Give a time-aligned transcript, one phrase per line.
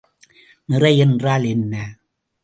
[0.69, 1.73] நிறை என்றால் என்ன?